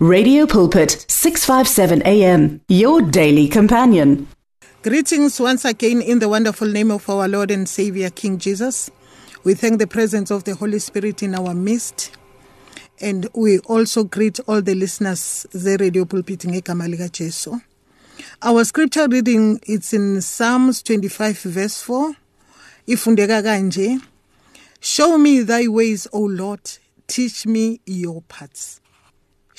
[0.00, 4.28] Radio Pulpit 657 AM your daily companion.
[4.84, 8.92] Greetings once again in the wonderful name of our Lord and Savior King Jesus.
[9.42, 12.16] We thank the presence of the Holy Spirit in our midst.
[13.00, 17.58] And we also greet all the listeners the radio pulpit ngegama lika Jesu.
[18.40, 22.14] Our scripture reading it's in Psalms 25 verse 4.
[22.86, 24.00] Ifundeka kanje.
[24.78, 26.60] Show me thy ways, O Lord,
[27.08, 28.80] teach me your paths.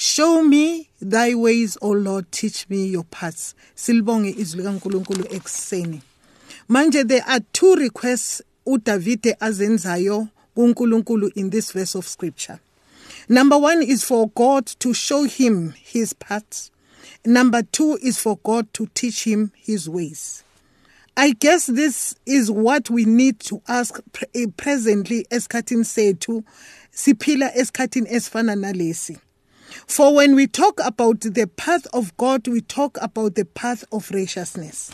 [0.01, 3.53] Show me thy ways, O Lord, teach me your paths.
[3.75, 6.01] Silibonge izwi likaNkuluNkulu ekseni.
[6.69, 12.61] Manje there are two requests uDavide azenzayo kuNkulunkulu in this verse of scripture.
[13.27, 16.71] Number 1 is for God to show him his paths.
[17.25, 20.45] Number 2 is for God to teach him his ways.
[21.17, 26.45] I guess this is what we need to ask pre- presently esikhathini sethu
[26.89, 29.17] siphila esikhathini esifana nalesi.
[29.87, 34.09] For when we talk about the path of God, we talk about the path of
[34.11, 34.91] righteousness.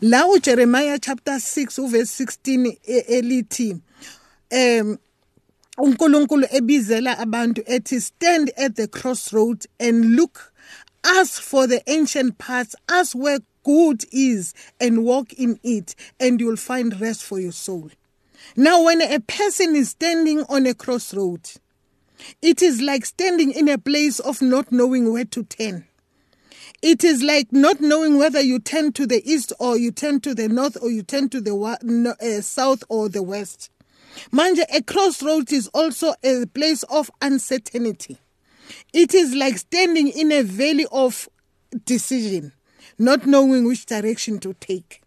[0.00, 3.80] La uJeremiah chapter 6 verse 16 e- elithi
[4.52, 4.98] um
[5.78, 10.52] uNkulunkulu ebizela abantu ethi stand at the crossroads and look
[11.04, 16.56] ask for the ancient paths ask where good is and walk in it and you'll
[16.56, 17.90] find rest for your soul.
[18.56, 21.50] Now when a person is standing on a crossroad
[22.42, 25.86] it is like standing in a place of not knowing where to turn.
[26.82, 30.34] It is like not knowing whether you turn to the east or you turn to
[30.34, 33.70] the north or you turn to the uh, south or the west.
[34.30, 38.18] Manja, a crossroad is also a place of uncertainty.
[38.92, 41.28] It is like standing in a valley of
[41.84, 42.52] decision,
[42.98, 45.02] not knowing which direction to take.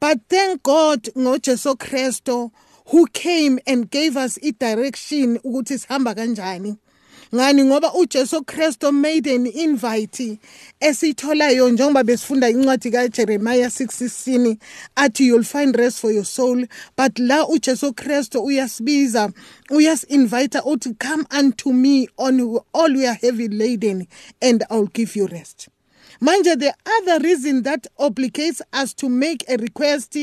[0.00, 2.50] But thank God ngoJesu Kristo
[2.86, 6.78] who came and gave us a direction ukuthi sihamba kanjani.
[7.34, 7.64] ngani?
[7.64, 10.38] Ngoba uJesu Kristo made an invite
[10.80, 14.56] esitholayo njengoba besifunda incwadi kaJeremiah 6:16
[14.96, 16.66] athi you'll find rest for your soul.
[16.96, 19.32] But la uJesu Kristo uyasibiza
[19.70, 24.06] uyasinvite uthi come unto me on all you are heavy laden
[24.40, 25.68] and I'll give you rest
[26.20, 30.16] manje the other reason that obligates us to make a request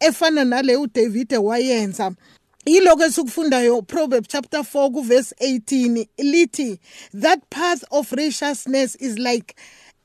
[0.00, 2.12] efana nale uDavid wayenza
[2.66, 6.78] yiloko esikufundayo Proverbs chapter 4 kuverse 18 lithi
[7.20, 9.54] that path of righteousness is like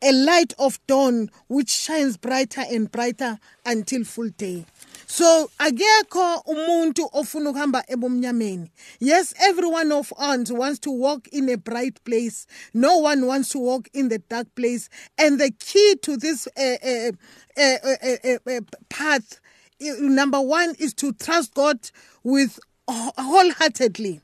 [0.01, 4.66] a light of dawn which shines brighter and brighter until full day
[5.08, 11.50] so akekho umuntu ofuna ukuhamba ebumnyameni yes every one of us wants to walk in
[11.50, 12.48] a bright place.
[12.74, 14.90] No one wants to walk in the dark place.
[15.18, 17.12] And the key to this uh, uh,
[17.58, 19.40] uh, path
[19.82, 21.80] uh, number 1 is to trust God
[22.24, 24.22] with wholeheartedly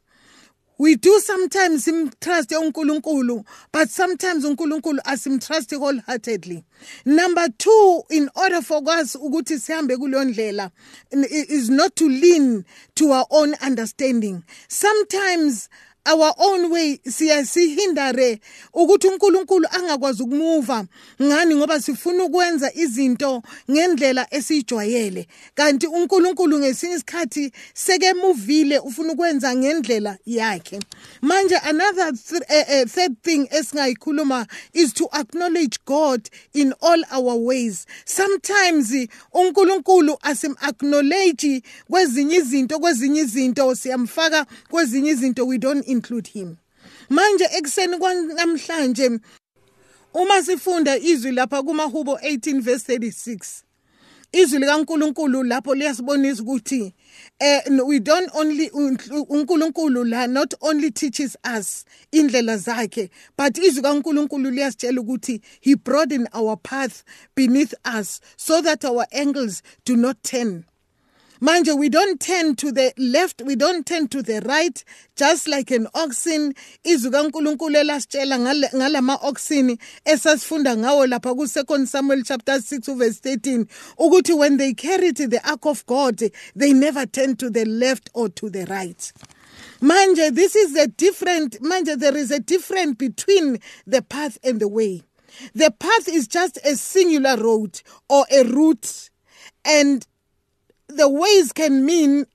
[0.82, 1.88] we do sometimes
[2.20, 6.64] trust uNkulunkulu but sometimes uNkulunkulu asimtrust wholeheartedly.
[7.06, 10.72] Number 2 in order for us ukuthi sihambe kuleyo ndlela
[11.50, 12.64] is not to lean
[12.96, 14.42] to our own understanding.
[14.68, 15.70] Sometimes
[16.06, 18.40] our own way siyasihindare
[18.74, 20.86] ukuthi uNkulunkulu angakwazi ukumuva
[21.22, 25.28] ngani ngoba sifuna ukwenza izinto ngendlela esijwayele.
[25.56, 30.80] Kanti uNkulunkulu ngesinye isikhathi sekemuvile ufuna ukwenza ngendlela yakhe.
[31.22, 37.36] Manje another th uh, uh, third thing esingayikhuluma is to acknowledge God in all our
[37.36, 37.86] ways.
[38.06, 46.58] Sometimes uNkulunkulu asim acknowledge kwezinye izinto kwezinye izinto siyamfaka kwezinye izinto we don't include him.
[47.10, 49.20] Manje ekseni kwanamhlanje
[50.14, 53.64] uma sifunda izwi lapha kumahubo 18 verse 36
[54.32, 56.94] izwi likaNkuluNkulu lapho liyasibonisa ukuthi
[57.40, 58.70] eh we don't only
[59.30, 66.28] uNkulunkulu la not only teaches us indlela zakhe but izwi kaNkulunkulu liyasitshela ukuthi he broaden
[66.34, 67.04] our path
[67.36, 70.64] beneath us so that our angles do not turn.
[71.42, 74.84] Manje we don't turn to the left we don't turn to the right
[75.16, 76.54] just like an oxen.
[76.86, 78.38] Izwi kaNkuluNkulu elasitshela
[78.74, 83.66] ngalama oxen esasifunda ngawo lapha ku 2 Samuel chapter 6 verse 13
[83.98, 86.22] ukuthi when they carried the ark of God
[86.56, 89.12] they never turned to the left or to the right.
[89.82, 94.68] Manje this is a different manje there is a difference between the path and the
[94.68, 95.02] way.
[95.56, 99.10] The path is just a singular road or a route
[99.66, 100.06] and
[100.98, 102.26] the ways can mean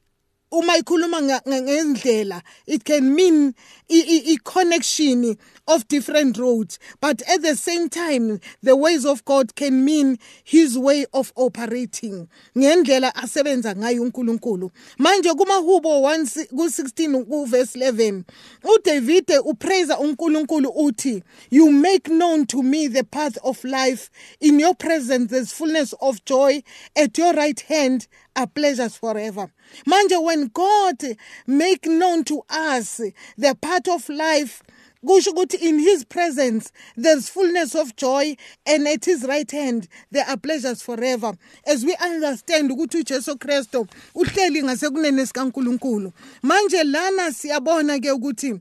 [0.53, 3.55] uma ikhuluma ngendlela it can mean
[3.91, 5.37] i connection
[5.67, 10.79] of different roads but at the same time the ways of god can mean his
[10.79, 12.29] way of operating.
[12.57, 14.71] Ngendlela asebenza ngayo uNkulunkulu.
[14.99, 18.23] Manje kumahubo 1 ku16 kuverse 11
[18.65, 24.11] uDavide upraise uNkulunkulu uthi you make known to me the path of life.
[24.41, 26.63] In your presence there's fullness of joy.
[26.97, 29.49] At your right hand are pleasures forever.
[29.87, 31.17] Manje when god
[31.47, 33.01] make known to us
[33.37, 34.63] the path of life
[35.05, 40.25] kusho ukuthi in his presence there's fullness of joy and at his right hand there
[40.29, 41.35] are pleasures forever.
[41.67, 46.13] As we understand ukuthi uJesu Kristo uhleli ngasekunene sikaNkuluNkulu.
[46.43, 48.61] Manje lana siyabona ke ukuthi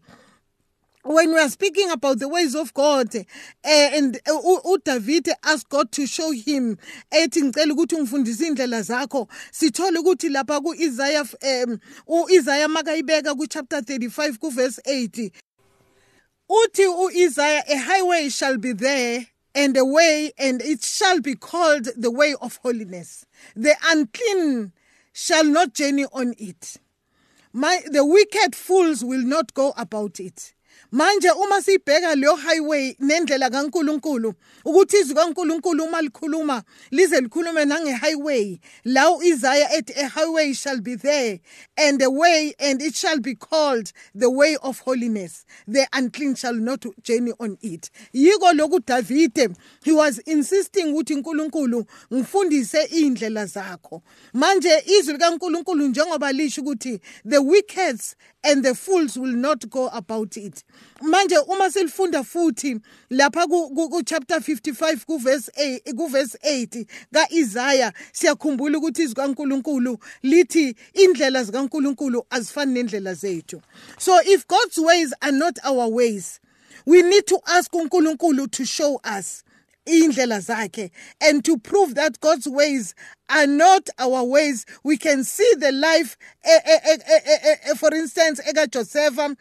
[1.06, 3.22] when we are speaking about the ways of God uh,
[3.64, 6.78] and uDavid asked God to show him
[7.12, 9.28] ethi ngicela ukuthi ungifundise indlela zakho.
[9.52, 11.26] Sithola ukuthi lapha kuIsaiah
[11.66, 15.31] um uIsaiah makayibeka ku chapter 35 ku verse 8
[16.50, 21.88] uthi uIsaiah a highway shall be there and a way and it shall be called
[21.95, 23.25] the way of holiness.
[23.56, 24.74] The unclean
[25.13, 26.77] shall not journey on it.
[27.53, 30.55] My the wicked fools will not go about it
[30.95, 34.33] manje uma sibheka leyo highway nendlela kaNkuluNkulu
[34.65, 40.81] ukuthi izwi kaNkuluNkulu uma likhuluma lize likhulume nange highway la uIsaiah ethi a highway shall
[40.81, 41.39] be there
[41.77, 45.45] and a way and it shall be called the way of holiness.
[45.68, 47.89] The unclean shall not journey on it.
[48.13, 54.01] Yiko lokhu David he was insisting ukuthi uNkulunkulu ngifundise indlela zakho.
[54.33, 58.00] Manje izwi likaNkulunkulu njengoba lisho ukuthi the wicked
[58.45, 60.63] and the fools will not go about it.
[61.01, 62.80] Manje uma silifunda futhi
[63.12, 69.97] lapha ku chapter 55 ku verse 8 ku verse 8 kaIsaiah siyakhumbula ukuthi izwi kaNkuluNkulu
[70.24, 73.62] lithi indlela zikaNkuluNkulu azifani nendlela zethu.
[73.97, 76.39] So if God's ways are not our ways
[76.86, 79.44] we need to ask uNkulunkulu to show us
[79.86, 82.95] indlela zakhe and to prove that God's ways
[83.30, 84.66] are not our ways.
[84.83, 86.98] We can see the life eh, eh,
[87.68, 89.36] eh, for instance eka Josepha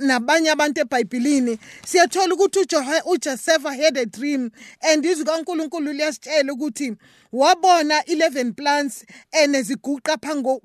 [0.00, 2.60] nabanye abantu eBhayibhelini siyathola ukuthi
[3.06, 4.50] uJoseph had a dream
[4.82, 6.96] and izwi kaNkuluNkulu liyasitshela ukuthi
[7.32, 10.60] wabona 11 plants eneziguqa phango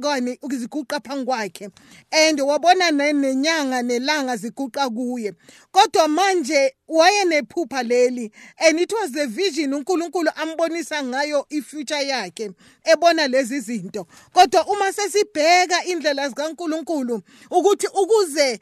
[0.00, 1.70] kwani iziguqa phansi kwakhe
[2.10, 5.32] and wabona nenyanga nelanga ziguqa kuye.
[5.72, 12.50] Kodwa manje wayenephupha leli and it was the vision uNkulunkulu ambonisa ngayo ifuture yakhe
[12.84, 14.06] ebona lezi zinto.
[14.32, 18.60] Kodwa uma sesibheka indlela zikaNkulunkulu ukuthi ukuze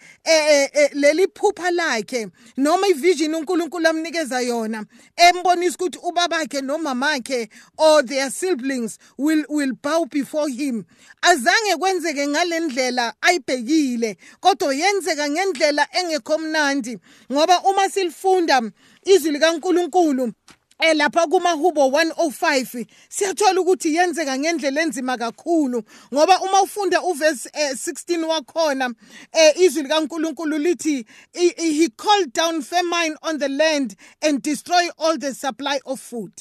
[0.92, 4.84] leli phupha lakhe noma ivision uNkulunkulu amnikeza yona
[5.16, 7.48] embonisa ukuthi ubabakhe nomamakhe
[7.78, 10.84] or their siblings will will bow before him.
[11.22, 16.98] Azange kwenzeke ngalendlela ayibhekile kodwa yenzeka ngendlela engekho mnandi
[17.32, 18.62] ngoba uma silifunda
[19.04, 20.32] izwi likaNkuluNkulu
[20.78, 25.82] Eh lapha kumahubo 105 siyathola ukuthi yenzeka ngendlela enzima kakhulu
[26.14, 28.94] ngoba uma ufunda uverse eh, 16 wakhona
[29.32, 35.34] eh, izwi likaNkuluNkulu lithi he called down famine on the land and destroy all the
[35.34, 36.32] supply of food.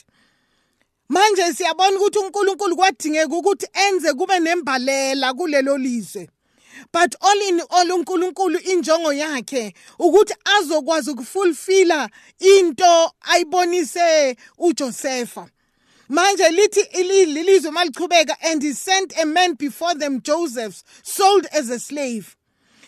[1.09, 6.29] Manje siyabona ukuthi uNkulunkulu kwadingeka ukuthi enze kube nembalela kulelo lizwe.
[6.91, 15.47] But all in all uNkulunkulu injongo yakhe ukuthi azokwazi ukufulfilla into ayibonise uJosepha
[16.09, 21.79] manje lithi ilizwe malichubeka and he sent a man before them Joseph sold as a
[21.79, 22.35] slave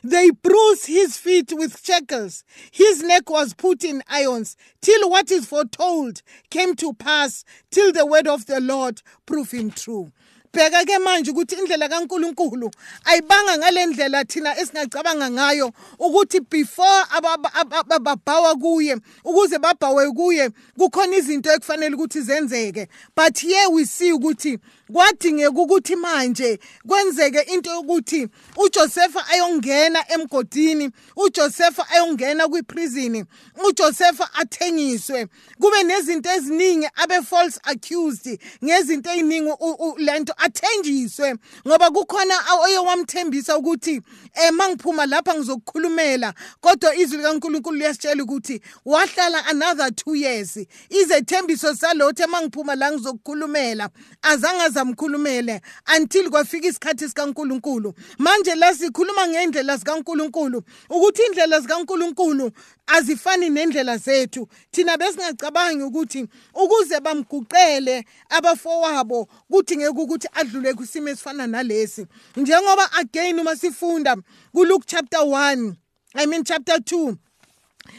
[0.03, 2.43] They bruised his feet with shackles.
[2.71, 8.05] His neck was put in irons, till what is foretold came to pass, till the
[8.05, 10.11] word of the Lord prove him true.
[10.57, 12.71] Bheka ke manje ukuthi indlela kaNkuluNkulu
[13.05, 21.95] ayibanga ngalendlela thina esingacabanga ngayo ukuthi before ababhawa kuye ukuze babhawe kuye kukhona izinto ekufanele
[21.95, 22.87] ukuthi zenzeke.
[23.15, 24.59] But here we see ukuthi
[24.93, 33.25] kwadingeka ukuthi manje kwenzeke into yokuthi uJosepha ayongena emgodini uJosepha ayongena kwiprison
[33.67, 35.27] uJosepha athengiswe.
[35.59, 39.51] Kube nezinto eziningi abe false accused ngezinto eziningi
[39.97, 41.35] lento athenjiswe
[41.67, 44.01] ngoba kukhona oye wamthembisa ukuthi
[44.33, 50.59] eh mangiphuma lapha ngizokukhulumela kodwa izwi likaNkuluNkulu liyasitshela ukuthi wahlala another 2 years.
[50.89, 53.89] Izethembiso salothe mangiphuma la ngizokukhulumela
[54.21, 55.61] azange zamkhulumele
[55.97, 57.93] until kwafika isikhathi sikaNkuluNkulu.
[58.17, 62.51] Manje la sikhuluma ngendlela zikaNkuluNkulu ukuthi indlela zikaNkuluNkulu
[62.87, 64.47] azifani nendlela zethu.
[64.71, 73.55] Thina besingacabangi ukuthi ukuze bamguqele abafowabo kudingeka ukuthi adlule kusimo esifana nalesi njengoba again uma
[73.55, 74.15] sifunda
[74.51, 75.73] kuLuke chapter 1
[76.15, 77.15] I mean chapter 2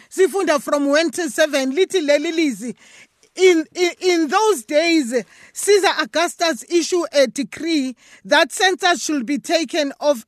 [0.09, 2.75] sifunda from 1 to 7 lithi leli lizwi
[3.38, 5.14] in, in, in those days,
[5.52, 10.26] Caesar Augustus issued a decree that census should be taken of,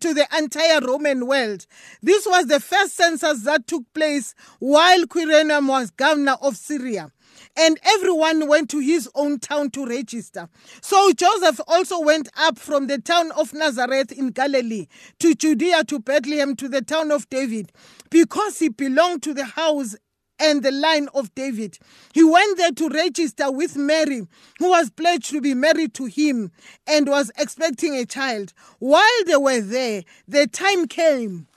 [0.00, 1.66] to the entire Roman world.
[2.02, 7.10] This was the first census that took place while Quirinius was governor of Syria.
[7.58, 10.48] And everyone went to his own town to register.
[10.80, 14.86] So Joseph also went up from the town of Nazareth in Galilee
[15.18, 17.72] to Judea to Bethlehem to the town of David
[18.10, 19.96] because he belonged to the house
[20.38, 21.78] and the line of David.
[22.14, 24.22] He went there to register with Mary,
[24.60, 26.52] who was pledged to be married to him
[26.86, 28.52] and was expecting a child.
[28.78, 31.47] While they were there, the time came.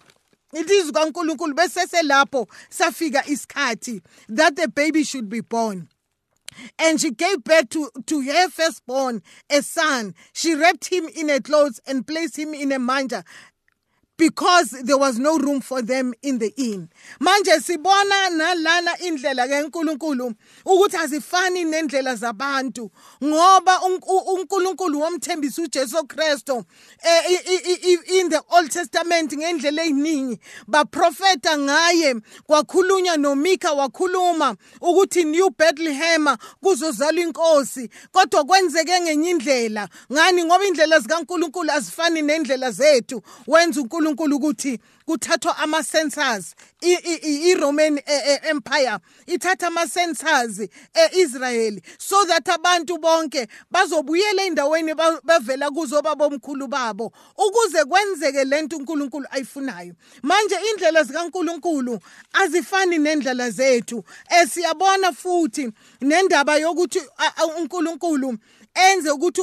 [0.54, 5.88] It is kaNkulunkulu besese lapho safika isikhathi that the baby should be born.
[6.78, 10.14] And she gave birth to, to her firstborn, a son.
[10.34, 13.24] She wrapped him in a cloth and placed him in a manger
[14.18, 16.90] because there was no room for them in the inn.
[17.20, 20.34] Manje sibona nalana indlela keNkulunkulu
[20.66, 22.92] ukuthi azifani nendlela zabantu
[23.24, 26.66] ngoba uNkulunkulu womthembisa uJesu Kristo
[27.04, 32.16] eh, in the Old Testament ngendlela eziningi baprofeta ngaye
[32.48, 36.28] kwakhulunywa noMika wakhuluma ukuthi New Bethlehem
[36.64, 39.90] kuzozalwa inkosi kodwa kwenzeke ngenye indlela.
[40.12, 40.44] Ngani?
[40.44, 48.04] Ngoba indlela zikaNkulunkulu azifani nendlela zethu wenza uNkulunkulu uNkulunkulu ukuthi kuthathwa ama sensors iRoman e,
[48.06, 50.60] e, Empire ithatha ama sensors
[50.94, 59.28] eIsrael so that abantu bonke bazobuyela endaweni bavela kuzo babomkhulu babo ukuze kwenzeke lento uNkulunkulu
[59.32, 59.94] ayifunayo.
[60.24, 62.00] Manje indlela zikaNkulunkulu
[62.34, 64.04] azifani nendlela zethu.
[64.42, 67.02] Esiyabona futhi nendaba yokuthi
[67.58, 68.38] uNkulunkulu
[68.74, 69.42] enze ukuthi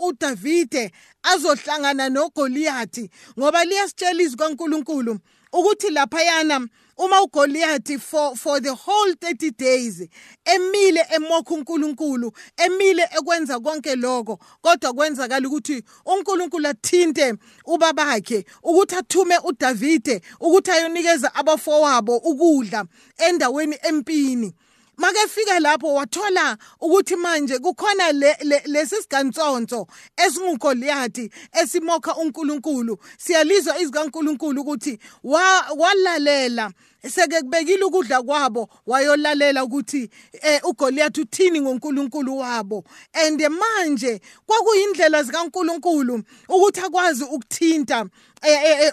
[0.00, 0.92] uDavide
[1.22, 5.18] azohlangana noGoliathi ngoba liyasitshela izwi kaNkuluNkulu
[5.52, 10.08] ukuthi laphayana uma uGoliath for for the whole 30 days
[10.44, 19.38] emile emokha uNkulunkulu emile ekwenza konke lokho kodwa kwenzakala ukuthi uNkulunkulu athinte ubabakhe ukuthi athume
[19.44, 22.84] uDavide ukuthi ayonikeza abafowabo ukudla
[23.16, 24.54] endaweni empini.
[24.96, 28.12] Makefika lapho wathola ukuthi manje kukhona
[28.66, 31.30] lesi sigantsonto esingugoliyathi
[31.62, 32.98] esimokha uNkulunkulu.
[33.18, 34.98] Siyalizwa izwi kaNkulunkulu ukuthi
[35.76, 36.72] walalela
[37.10, 40.10] seke kubekile ukudla kwabo wayolalela ukuthi
[40.42, 42.84] eh uGoliath uthini ngoNkulunkulu wabo.
[43.12, 48.06] And manje kwakuyindlela zikaNkulunkulu ukuthi akwazi ukuthinta
[48.42, 48.92] eh, eh,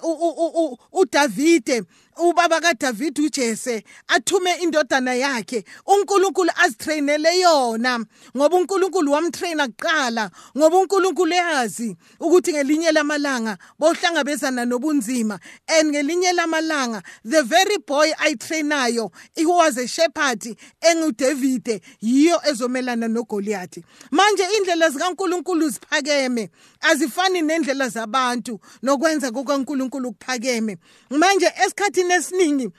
[0.92, 1.84] uDavide
[2.20, 5.63] ubaba kaDavid uJese athume indodana yakhe.
[5.86, 8.06] uNkulunkulu azitrainele yona
[8.38, 15.39] ngoba uNkulunkulu wamtraina kuqala ngoba uNkulunkulu eyazi ukuthi ngelinye lamalanga bohlangabezana nobunzima.
[15.68, 23.77] And ngelinye lamalanga the very ayitrainayo he was a shepherd enguDavid yiyo ezomelana noGoliath.
[24.12, 26.50] Manje indlela zikaNkulunkulu ziphakeme.
[26.82, 30.77] Azifani nendlela zabantu nokwenza kukaNkulunkulu kuphakeme.
[31.10, 32.70] Manje esikhathini esiningi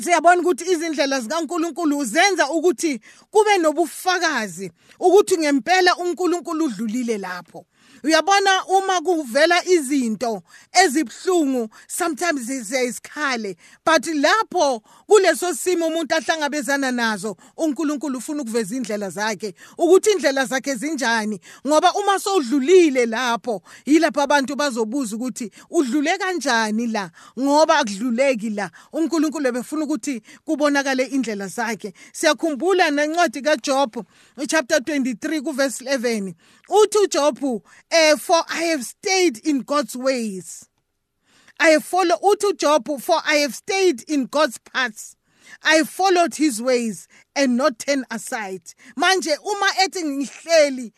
[0.00, 3.00] siyabona ukuthi izindlela zikaNkuluNkulu zenza ukuthi
[3.30, 7.66] kube nobufakazi ukuthi ngempela uNkulunkulu udlulile lapho.
[8.02, 10.42] Uyabona uma kuvela izinto
[10.84, 14.82] ezibhlungu sometimes siyisikhale but lapho
[15.12, 21.92] kuleso simo umuntu ahlangabezana nazo uNkulunkulu ufuna ukuveza indlela zakhe ukuthi indlela zakhe zinjani ngoba
[21.92, 27.10] uma sowudlulile lapho yilapho abantu bazobuza ukuthi udlule kanjani la?
[27.40, 28.70] Ngoba akudluleki la.
[28.92, 31.92] uNkulunkulu ebefuna ukuthi kubonakale indlela zakhe.
[32.12, 34.06] Siyakhumbula nencwadi kaJob
[34.48, 36.34] chapter 23 kuverse 11
[36.68, 40.71] uthi uJob eh for I have stayed in God's ways.
[41.62, 45.14] I have followed uthi uJob for I have stayed in God's paths.
[45.62, 48.62] I followed his ways and not turn aside.
[48.96, 50.92] Manje uma ethi ngihleli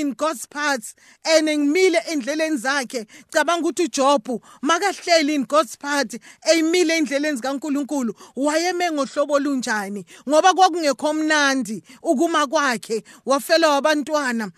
[0.00, 6.14] in God's paths and ngimile endleleni zakhe cabanga ukuthi uJob makahleli in God's path
[6.50, 10.04] eyimile endleleni zikaNkuluNkulu wayeme ngohlobo olunjani?
[10.28, 14.50] Ngoba kwakungekho mnandi ukuma kwakhe wafela wabantwana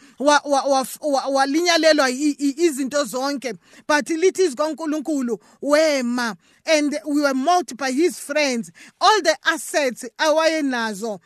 [1.28, 3.54] walinyalelwa izinto zonke
[3.88, 8.70] but lithi izikaNkuluNkulu wema and we were mocked by his friends.
[9.00, 10.04] All the assets
[10.74, 11.20] awayenazo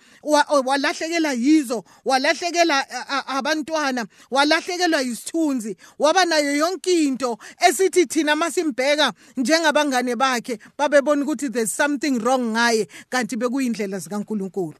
[0.65, 2.87] walahlekelwa yizo walahlekela
[3.27, 5.77] abantwana walahlekelwa yisithunzi.
[5.99, 12.89] Waba nayo yonke into esithi thina masimbheka njengabangane bakhe babebona ukuthi there's something wrong ngaye
[13.11, 14.75] kanti bekuyindlela zikaNkuluNkulu.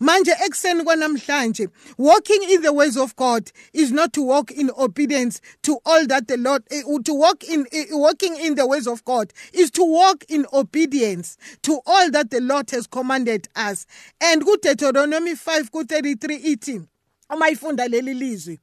[0.00, 1.68] Manje ekuseni kwanamhlanje
[1.98, 6.26] walking in the ways of god is not to walk in obedience to all that
[6.28, 9.84] the lord eh, to walk in eh, walking in the ways of god is to
[9.84, 13.86] walk in obedience to all that the lord has commanded us.
[14.20, 16.82] And kuDeuteronomy 5 ku33 ithi
[17.30, 18.58] uma ifunda leli lizwi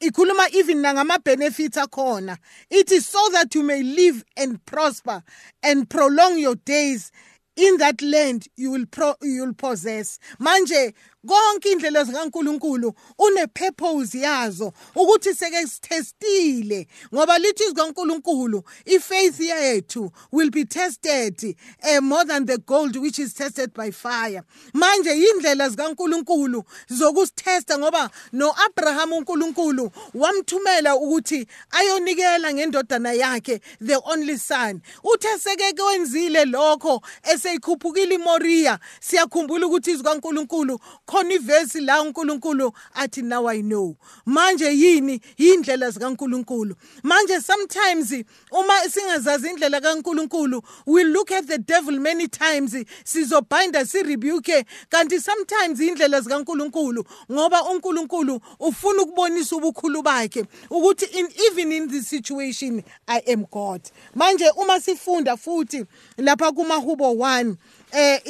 [0.00, 2.38] ikhuluma even nangama benefits akhona
[2.70, 5.22] ithi so that you may live and prosper
[5.62, 7.12] and prolong your days
[7.56, 10.18] in that land you will pro, you will possess.
[10.40, 10.92] Manje
[11.26, 20.64] konke indlela zikaNkuluNkulu unepurpose yazo ukuthi seke sithestile ngoba lithi zikaNkuluNkulu ifaith yethu will be
[20.64, 24.42] tested uh, more than the gold which is tested by fire.
[24.74, 34.80] Manje indlela zikaNkuluNkulu zokusithesta ngoba noAbraham uNkulunkulu wamthumela ukuthi ayonikela ngendodana yakhe the only son.
[35.04, 40.80] Uthe seke kwenzile lokho eseyikhuphukile iMoria siyakhumbula ukuthi izikaNkulunkulu
[41.16, 43.96] khona ivesi la uNkulunkulu athi now I know.
[44.26, 45.20] Manje yini?
[45.38, 46.74] Indlela zikaNkulunkulu.
[47.02, 48.12] Manje sometimes
[48.52, 55.18] uma singazazi indlela kaNkulunkulu we look at the devil many times sizobinda si rebuke kanti
[55.18, 62.82] sometimes indlela zikaNkulunkulu ngoba uNkulunkulu ufuna ukubonisa ubukhulu bakhe ukuthi in even in this situation
[63.08, 63.80] I am God.
[64.14, 65.84] Manje uma sifunda futhi
[66.18, 67.54] lapha kumahubo 1
[67.92, 68.20] eh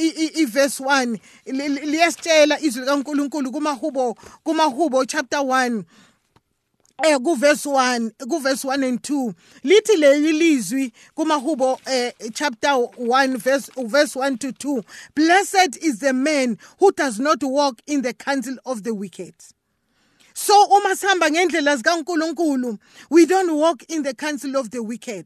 [0.41, 1.19] iverse 1
[1.85, 5.83] liyasitshela izwi likaNkuluNkulu kumahubo kumahubo chapter 1
[7.05, 9.33] eh kuverse 1 kuverse 1 and 2
[9.65, 14.83] lithi leli lizwi kumahubo eh chapter 1 verse verse 1 to 2
[15.15, 19.35] blessed is the man who does not walk in the counsel of the wicked
[20.37, 22.79] so uma sihamba ngendlela zikaNkuluNkulu
[23.11, 25.25] we don't walk in the counsel of the wicked.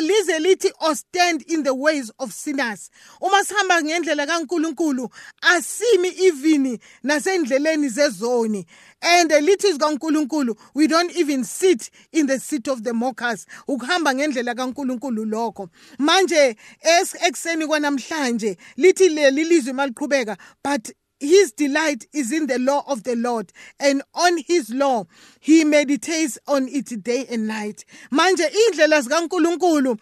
[0.00, 2.88] Lize lithi or stand in the ways of sinners.
[3.20, 5.10] Uma sihamba ngendlela kaNkuluNkulu
[5.42, 8.64] asimi even nasendleleni zezoni.
[9.02, 13.44] And lithi zikaNkuluNkulu we don't even sit in the seat of the mockers.
[13.68, 15.68] Ukuhamba ngendlela kaNkuluNkulu lokho.
[15.98, 23.04] Manje ekseni kwanamhlanje lithi leli lizwi maliqhubeka but his delight is in the law of
[23.04, 25.06] the Lord, and on his law
[25.40, 27.84] he meditates on it day and night.
[28.10, 29.96] Manje indlela zikaNkuluNkulu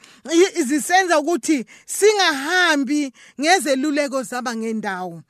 [0.64, 5.22] zisenza ukuthi singahambi ngezeluleko zaba ngendawo.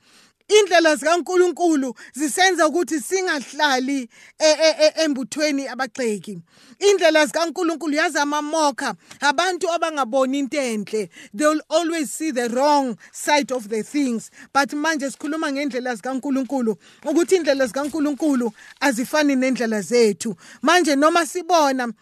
[0.59, 4.09] Indlela zikaNkuluNkulu zisenza ukuthi singahlali
[4.39, 6.39] e, e, e, embuthweni abagxeki.
[6.79, 11.09] Indlela zikaNkuluNkulu yazi amamokha abantu abangaboni into enhle.
[11.33, 14.31] They will always see the wrong side of the things.
[14.53, 20.35] But manje sikhuluma ngendlela zikaNkuluNkulu ukuthi indlela zikaNkuluNkulu azifani nendlela zethu.
[20.61, 21.93] Manje noma sibona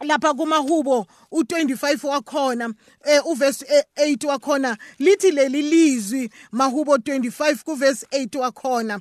[0.00, 8.38] lapha kumahubo u25 wakhona eh uverse 8 wakhona lithi leli lizwi mahubo 25 kuverse 8
[8.38, 9.00] wakhona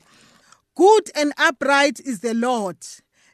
[0.76, 2.78] good and upright is the lord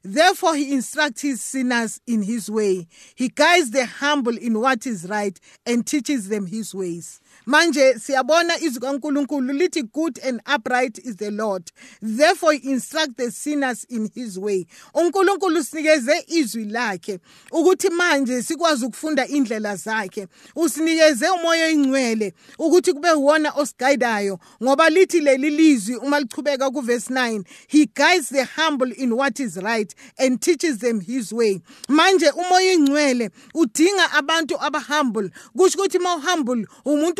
[0.03, 2.87] Therefore, he instructs his sinners in his way.
[3.13, 7.21] He guides the humble in what is right and teaches them his ways.
[7.45, 11.71] Manje siyabona izwi kaNkuluNkulu lithi good and upright is the Lord.
[12.01, 14.65] Therefore he instruct the sinners in his way.
[14.93, 17.19] uNkulunkulu sinikeze izwi lakhe
[17.51, 20.27] ukuthi manje sikwazi ukufunda indlela zakhe.
[20.55, 27.43] Usinikeze umoya oyingcwele ukuthi kube wona osiguidayo ngoba lithi leli lizwi uma lichubeka kuverse 9
[27.67, 31.61] he guides the humble in what is right and teaches them his way.
[31.87, 35.29] Manje umoya oyingcwele udinga abantu abahumble.
[35.57, 36.67] Kusho ukuthi ma humble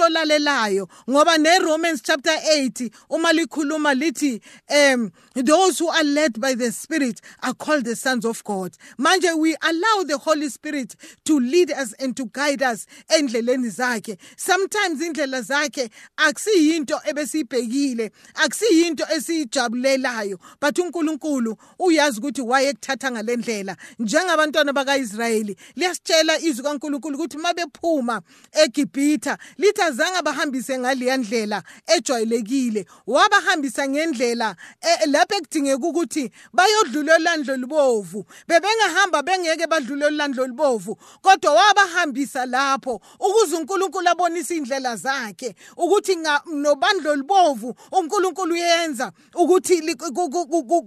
[0.02, 6.54] umuntu olalelayo ngoba neRomans chapter 8 uma likhuluma lithi um those who are led by
[6.56, 8.76] the spirit are called the sons of God.
[9.00, 14.18] Manje we allow the holy spirit to lead us and to guide us endleleni zakhe.
[14.36, 25.56] Sometimes indlela zakhe akusiyinto ebesibhekile akusiyinto esijabulelayo but uNkulunkulu uyazi ukuthi wayekuthatha ngalendlela njengabantwana bakaIsrayeli
[25.76, 32.86] liyasitshela izwi kaNkulunkulu ukuthi mabephuma eGibhitha lithi azange bahambise ngaleya ndlela ejwayelekile.
[33.08, 38.26] Wabahambisa ngendlela e, lapho ekudingeka ukuthi bayodlula olandlo lubovu.
[38.48, 47.16] Bebengahamba bengeke badlule olandlo lubovu kodwa wabahambisa lapho ukuze uNkulunkulu abonise indlela zakhe ukuthi nobandlo
[47.16, 49.82] lubovu uNkulunkulu uyenza ukuthi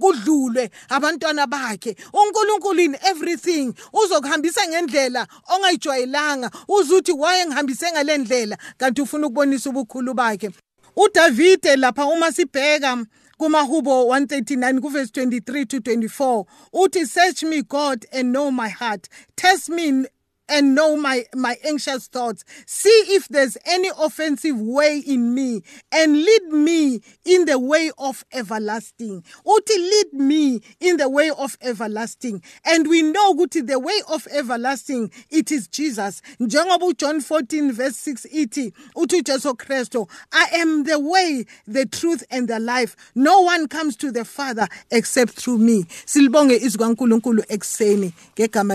[0.00, 1.96] kudlulwe abantwana bakhe.
[2.12, 10.50] uNkulunkulu in everything uzokuhambisa ngendlela ongayijwayelanga uzuthi waye ngihambise ngalendlela kanti ufuna ukubonisa ubukhulu bakhe.
[10.96, 13.04] uDavide lapha uma sibheka
[13.38, 19.08] kumahubo 139 kuverse 23 to 24 uthi search me god and know my heart.
[19.36, 20.06] Test me
[20.48, 22.44] and know my, my anxious thoughts.
[22.66, 28.24] See if there's any offensive way in me and lead me in the way of
[28.32, 29.24] everlasting.
[29.46, 32.42] Uti lead me in the way of everlasting.
[32.64, 36.22] And we know Uti the way of everlasting, it is Jesus.
[36.46, 42.48] John 14 verse 6 iti, uthi Jesu Kristo, I am the way, the truth and
[42.48, 42.96] the life.
[43.14, 45.84] No one comes to the Father except through me.
[46.06, 48.74] Silibonge izwi kaNkuluNkulu ekseni ngegama.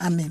[0.00, 0.27] Amen.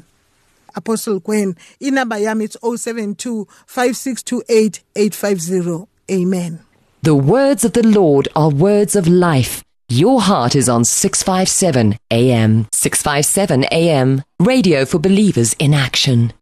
[0.77, 5.87] Apostle Gwen, inamba yami it's 072 5628 850.
[6.09, 6.59] Amen.
[7.01, 9.63] The words of the Lord are words of life.
[9.89, 12.67] Your heart is on 657 AM.
[12.71, 14.21] 657 AM.
[14.39, 16.33] Radio for believers in action.